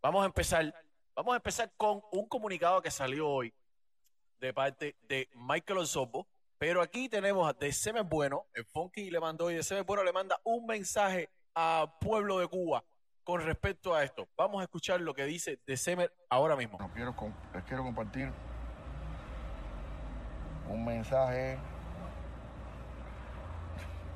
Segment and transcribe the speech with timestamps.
[0.00, 0.72] Vamos a empezar.
[1.14, 3.52] Vamos a empezar con un comunicado que salió hoy
[4.38, 6.28] de parte de Michael Osorbo.
[6.58, 7.72] Pero aquí tenemos a De
[8.02, 12.48] Bueno, el Funky le mandó y De Bueno le manda un mensaje al pueblo de
[12.48, 12.84] Cuba
[13.24, 14.28] con respecto a esto.
[14.36, 16.78] Vamos a escuchar lo que dice De Semer ahora mismo.
[16.94, 17.14] Quiero,
[17.54, 18.32] les quiero compartir
[20.68, 21.58] un mensaje,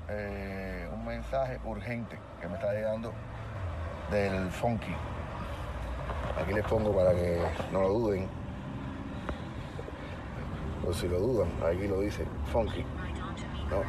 [0.08, 3.12] eh, un mensaje urgente que me está llegando
[4.10, 4.94] del Funky.
[6.40, 7.40] Aquí les pongo para que
[7.72, 8.28] no lo duden.
[10.86, 12.84] O si lo dudan, aquí lo dice Funky.
[13.70, 13.82] No.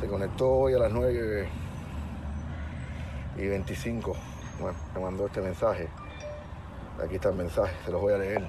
[0.00, 1.48] Se conectó hoy a las 9
[3.36, 4.16] y 25.
[4.60, 5.88] Bueno, me mandó este mensaje.
[7.02, 8.44] Aquí está el mensaje, se los voy a leer.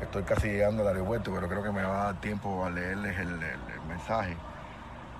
[0.00, 3.18] Estoy casi llegando al aeropuerto, pero creo que me va a dar tiempo a leerles
[3.18, 3.38] el,
[3.88, 4.36] mensaje,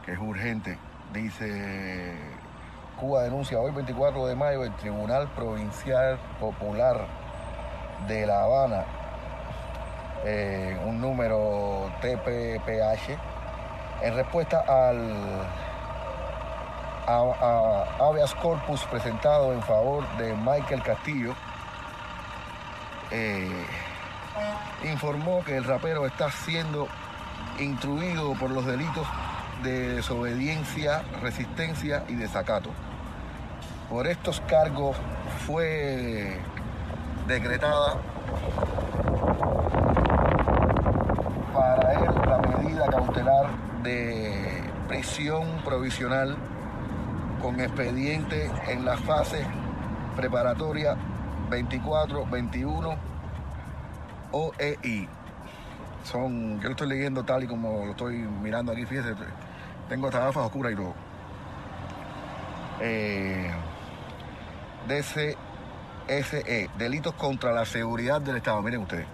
[0.04, 0.78] que es urgente.
[1.12, 2.14] Dice,
[2.96, 7.06] Cuba denuncia hoy 24 de mayo el Tribunal Provincial Popular
[8.08, 8.84] de La Habana,
[10.24, 13.18] eh, un número TPPH,
[14.00, 15.46] en respuesta al
[18.00, 21.34] habeas corpus presentado en favor de Michael Castillo,
[23.10, 23.66] eh,
[24.84, 26.88] informó que el rapero está siendo
[27.58, 29.06] instruido por los delitos
[29.62, 32.70] de desobediencia, resistencia y desacato.
[33.90, 34.96] Por estos cargos
[35.46, 36.38] fue
[37.26, 37.96] decretada
[41.54, 43.46] para él la medida cautelar
[43.82, 46.36] de prisión provisional
[47.40, 49.44] con expediente en la fase
[50.16, 50.96] preparatoria
[51.50, 52.96] 24-21
[54.32, 54.78] OEI.
[54.82, 55.08] E
[56.04, 59.14] Son, yo lo estoy leyendo tal y como lo estoy mirando aquí, fíjese,
[59.88, 60.94] tengo hasta gafas oscuras y todo.
[62.80, 63.50] Eh,
[64.88, 69.06] DCSE, delitos contra la seguridad del Estado, miren ustedes.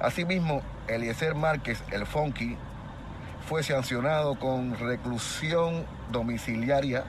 [0.00, 2.56] Asimismo, Eliezer Márquez, el Funky,
[3.48, 7.04] fue sancionado con reclusión domiciliaria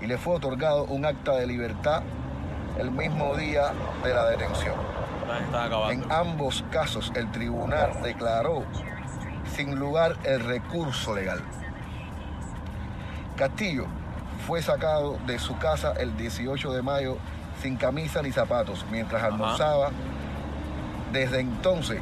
[0.00, 2.02] y le fue otorgado un acta de libertad
[2.78, 3.72] el mismo día
[4.02, 4.74] de la detención.
[5.90, 8.64] En ambos casos, el tribunal declaró
[9.54, 11.42] sin lugar el recurso legal.
[13.36, 13.86] Castillo
[14.46, 17.16] fue sacado de su casa el 18 de mayo
[17.62, 19.90] sin camisa ni zapatos mientras almorzaba.
[21.12, 22.00] Desde entonces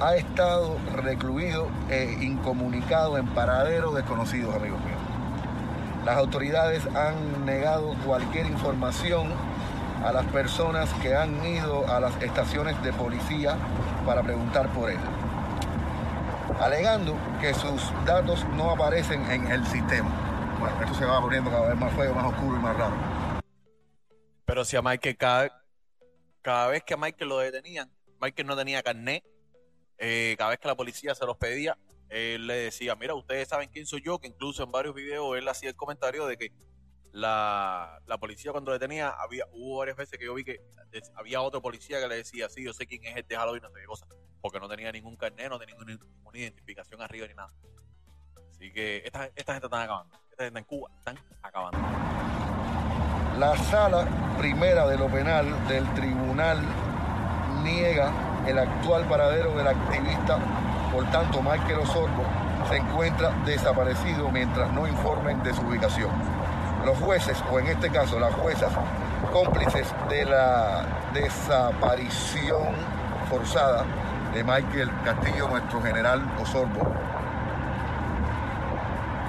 [0.00, 4.98] ha estado recluido e incomunicado en paraderos desconocidos, amigos míos.
[6.04, 9.28] Las autoridades han negado cualquier información
[10.04, 13.56] a las personas que han ido a las estaciones de policía
[14.06, 14.98] para preguntar por él,
[16.60, 20.29] alegando que sus datos no aparecen en el sistema.
[20.66, 22.94] Esto se va poniendo cada vez más feo, más oscuro y más raro.
[24.44, 25.64] Pero si a Michael cada,
[26.42, 27.90] cada vez que a Michael lo detenían,
[28.20, 29.24] Michael no tenía carnet,
[29.96, 31.78] eh, cada vez que la policía se los pedía,
[32.10, 35.48] él le decía, mira, ustedes saben quién soy yo, que incluso en varios videos él
[35.48, 36.52] hacía el comentario de que
[37.12, 40.60] la, la policía cuando detenía, había, hubo varias veces que yo vi que
[41.14, 43.70] había otro policía que le decía, sí, yo sé quién es el de Halloween, no
[43.70, 44.06] sé qué cosa,
[44.40, 47.52] porque no tenía ningún carnet, no tenía ninguna identificación arriba ni nada.
[48.60, 51.78] Así que esta, esta gente acabando, esta gente en Cuba están acabando.
[53.38, 54.06] La sala
[54.36, 56.58] primera de lo penal del tribunal
[57.62, 58.12] niega
[58.46, 60.36] el actual paradero del activista,
[60.92, 62.22] por tanto Michael Osorbo
[62.68, 66.10] se encuentra desaparecido mientras no informen de su ubicación.
[66.84, 68.70] Los jueces, o en este caso las juezas,
[69.32, 70.84] cómplices de la
[71.14, 72.74] desaparición
[73.30, 73.86] forzada
[74.34, 77.09] de Michael Castillo, nuestro general Osorbo,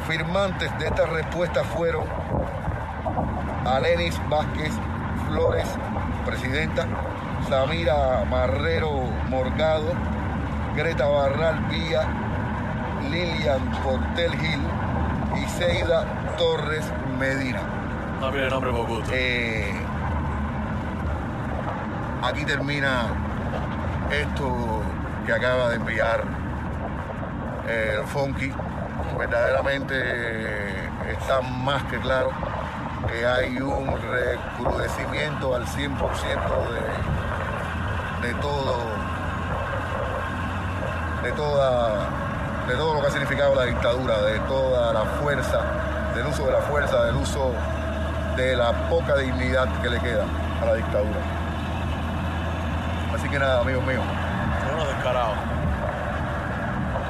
[0.07, 2.05] firmantes de esta respuesta fueron
[3.65, 4.73] Alenis Vázquez
[5.27, 5.67] Flores,
[6.25, 6.87] presidenta,
[7.49, 8.91] Samira Marrero
[9.29, 9.93] Morgado,
[10.75, 12.07] Greta Barral Villa,
[13.09, 14.61] Lilian Portel Gil
[15.35, 16.05] y Seida
[16.37, 16.85] Torres
[17.19, 17.61] Medina.
[18.19, 19.03] No mire el nombre por.
[19.11, 19.73] Eh,
[22.23, 23.07] aquí termina
[24.11, 24.83] esto
[25.25, 26.23] que acaba de enviar
[27.67, 28.51] eh, el Funky.
[29.17, 32.31] Verdaderamente eh, está más que claro
[33.07, 35.97] que hay un recrudecimiento al 100%
[38.21, 38.77] de, de todo
[41.23, 42.09] de toda
[42.67, 45.61] de todo lo que ha significado la dictadura, de toda la fuerza,
[46.15, 47.53] del uso de la fuerza, del uso
[48.37, 50.25] de la poca dignidad que le queda
[50.61, 51.19] a la dictadura.
[53.13, 54.03] Así que nada, amigos míos,
[54.95, 55.60] descarados.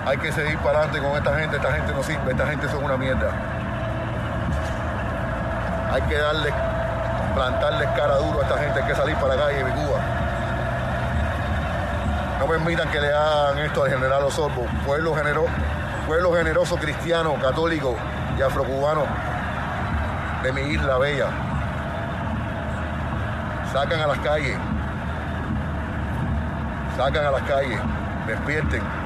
[0.05, 2.83] Hay que seguir para adelante con esta gente, esta gente no sirve, esta gente son
[2.83, 3.31] una mierda.
[5.91, 6.53] Hay que darle
[7.35, 9.99] plantarles cara duro a esta gente que salir para la calle de Cuba.
[12.39, 15.45] No permitan que le hagan esto al general Osorbo, pueblo, genero,
[16.07, 17.95] pueblo generoso cristiano, católico
[18.37, 19.05] y afrocubano
[20.41, 21.27] de mi isla bella.
[23.71, 24.57] Sacan a las calles,
[26.97, 27.79] sacan a las calles,
[28.25, 29.00] despierten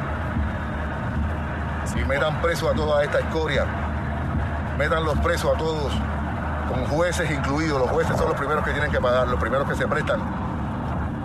[1.96, 3.66] y metan preso a toda esta escoria,
[4.78, 5.92] metan los presos a todos,
[6.70, 7.80] con jueces incluidos.
[7.80, 10.22] Los jueces son los primeros que tienen que pagar, los primeros que se prestan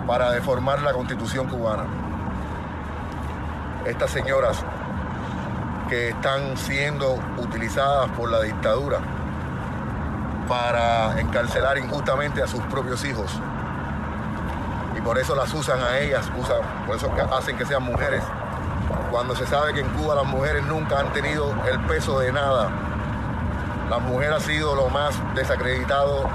[0.07, 1.83] para deformar la constitución cubana.
[3.85, 4.63] Estas señoras
[5.89, 8.99] que están siendo utilizadas por la dictadura
[10.47, 13.31] para encarcelar injustamente a sus propios hijos.
[14.97, 18.23] Y por eso las usan a ellas, usan, por eso hacen que sean mujeres.
[19.11, 22.69] Cuando se sabe que en Cuba las mujeres nunca han tenido el peso de nada.
[23.89, 26.29] La mujer ha sido lo más desacreditado,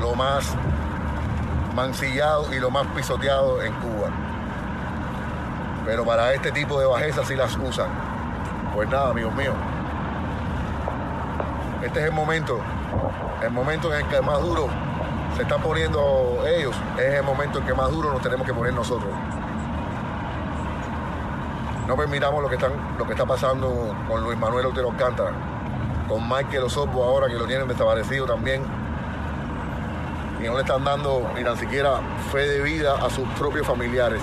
[0.00, 0.54] lo más
[1.76, 4.08] mancillado y lo más pisoteado en Cuba.
[5.84, 7.88] Pero para este tipo de bajezas sí las usan.
[8.74, 9.54] Pues nada, amigos míos.
[11.82, 12.60] Este es el momento,
[13.42, 14.68] el momento en el que más duro
[15.36, 18.72] se están poniendo ellos, es el momento en que más duro nos tenemos que poner
[18.72, 19.10] nosotros.
[21.92, 25.30] No permitamos lo que, están, lo que está pasando con Luis Manuel Otero Alcántara,
[26.08, 28.64] con Michael Osorbo ahora que lo tienen desaparecido también.
[30.40, 32.00] Y no le están dando ni tan siquiera
[32.32, 34.22] fe de vida a sus propios familiares.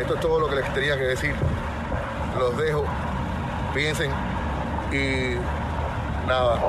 [0.00, 1.34] Esto es todo lo que les tenía que decir.
[2.38, 2.84] Los dejo.
[3.74, 4.12] Piensen
[4.92, 5.34] y
[6.28, 6.60] nada.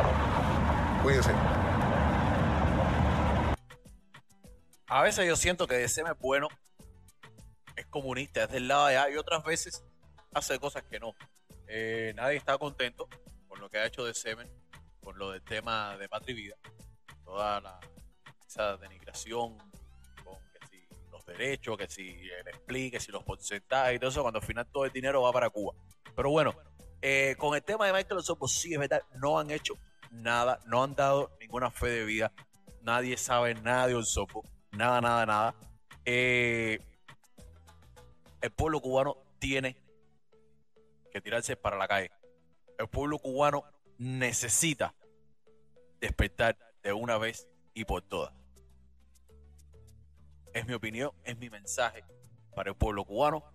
[1.03, 1.29] Cuídense.
[4.88, 6.47] A veces yo siento que DCM es bueno,
[7.94, 9.86] comunista, es del lado de allá, y otras veces
[10.34, 11.13] hace cosas que no.
[11.68, 13.07] Eh, nadie está contento
[13.48, 14.50] con lo que ha hecho DCM,
[15.00, 16.56] con lo del tema de patria y vida,
[17.24, 17.80] toda la,
[18.48, 19.57] esa denigración,
[20.24, 24.10] con que si los derechos, que si el explique, que si los porcentajes y todo
[24.10, 25.75] eso, cuando al final todo el dinero va para Cuba.
[26.16, 26.56] Pero bueno,
[27.01, 29.75] eh, con el tema de Michael Osorbo, sí es verdad, no han hecho
[30.10, 32.31] nada, no han dado ninguna fe de vida,
[32.81, 35.56] nadie sabe nada de Osorbo, nada, nada, nada.
[36.06, 36.80] Eh,
[38.44, 39.78] el pueblo cubano tiene
[41.13, 42.12] que tirarse para la calle.
[42.78, 43.63] El pueblo cubano
[43.98, 44.94] necesita
[46.01, 48.34] despertar de una vez y por todas.
[50.54, 52.04] Es mi opinión, es mi mensaje
[52.54, 53.45] para el pueblo cubano.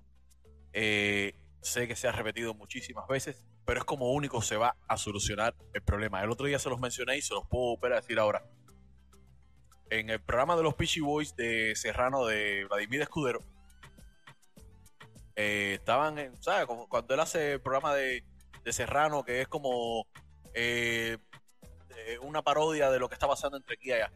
[0.73, 4.97] Eh, sé que se ha repetido muchísimas veces, pero es como único se va a
[4.97, 6.23] solucionar el problema.
[6.23, 8.43] El otro día se los mencioné y se los puedo volver a decir ahora.
[9.91, 13.45] En el programa de los Peachy Boys de Serrano de Vladimir Escudero,
[15.41, 16.67] eh, estaban, en, ¿sabes?
[16.89, 18.25] Cuando él hace el programa de,
[18.65, 20.05] de Serrano, que es como
[20.53, 21.17] eh,
[21.97, 24.11] eh, una parodia de lo que está pasando entre aquí y allá.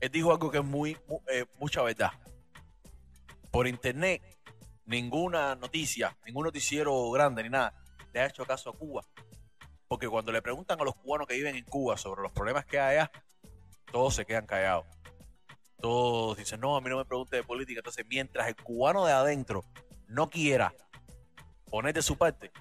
[0.00, 1.20] Él dijo algo que es muy, mu-
[1.58, 2.12] mucha verdad.
[3.50, 4.22] Por internet,
[4.86, 7.74] ninguna noticia, ningún noticiero grande ni nada,
[8.14, 9.02] le ha hecho caso a Cuba.
[9.88, 12.80] Porque cuando le preguntan a los cubanos que viven en Cuba sobre los problemas que
[12.80, 13.10] hay allá,
[13.92, 14.86] todos se quedan callados.
[15.78, 17.80] Todos dicen, no, a mí no me pregunte de política.
[17.80, 19.66] Entonces, mientras el cubano de adentro
[20.12, 20.74] no quiera
[21.70, 22.52] poner de su parte,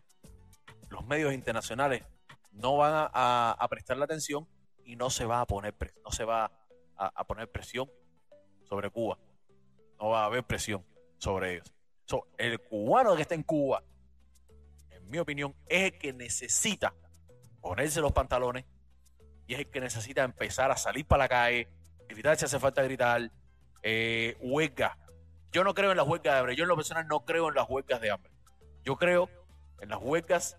[0.89, 2.03] los medios internacionales
[2.51, 4.47] no van a, a- a prestarle atención
[4.83, 6.51] y no se va a poner no se va
[6.97, 7.89] a poner presión
[8.63, 9.17] sobre Cuba.
[9.99, 10.85] No va a haber presión
[11.17, 11.73] sobre ellos.
[12.05, 13.83] So, el cubano que está en Cuba,
[14.91, 16.93] en mi opinión, es el que necesita
[17.59, 18.65] ponerse los pantalones
[19.47, 21.69] y es el que necesita empezar a salir para la calle,
[22.07, 23.31] gritar si hace falta gritar,
[23.81, 24.97] eh, huelga.
[25.51, 26.55] Yo no creo en las huelgas de hambre.
[26.55, 28.31] Yo en lo personal no creo en las huelgas de hambre.
[28.84, 29.29] Yo creo
[29.81, 30.58] en las huelgas,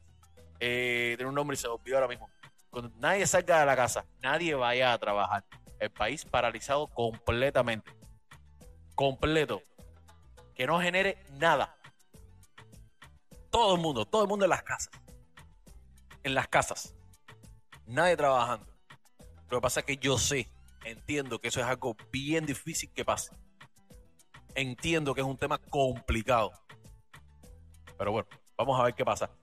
[0.60, 2.28] eh, tiene un nombre y se olvidó ahora mismo.
[2.70, 5.44] Cuando nadie salga de la casa, nadie vaya a trabajar.
[5.78, 7.90] El país paralizado completamente.
[8.94, 9.62] Completo.
[10.54, 11.76] Que no genere nada.
[13.50, 14.90] Todo el mundo, todo el mundo en las casas.
[16.22, 16.94] En las casas.
[17.86, 18.66] Nadie trabajando.
[19.50, 20.48] Lo que pasa es que yo sé,
[20.84, 23.36] entiendo que eso es algo bien difícil que pase.
[24.54, 26.52] Entiendo que es un tema complicado.
[27.96, 29.30] Pero bueno, vamos a ver qué pasa.